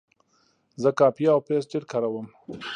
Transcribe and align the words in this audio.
زه 0.81 0.89
کاپي 0.99 1.25
او 1.33 1.39
پیسټ 1.47 1.67
ډېر 1.71 1.83
کاروم. 1.91 2.27